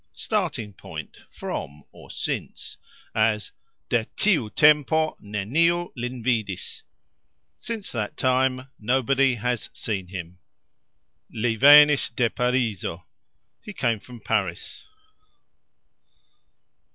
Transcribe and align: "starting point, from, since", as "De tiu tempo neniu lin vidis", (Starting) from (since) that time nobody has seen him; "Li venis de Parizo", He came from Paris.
"starting 0.13 0.73
point, 0.73 1.15
from, 1.29 1.83
since", 2.09 2.75
as 3.13 3.51
"De 3.87 4.03
tiu 4.17 4.49
tempo 4.49 5.15
neniu 5.21 5.91
lin 5.95 6.23
vidis", 6.23 6.81
(Starting) 6.81 7.03
from 7.05 7.59
(since) 7.59 7.91
that 7.91 8.17
time 8.17 8.67
nobody 8.79 9.35
has 9.35 9.69
seen 9.73 10.07
him; 10.07 10.39
"Li 11.31 11.55
venis 11.55 12.09
de 12.15 12.31
Parizo", 12.31 13.03
He 13.63 13.73
came 13.73 13.99
from 13.99 14.19
Paris. 14.21 14.87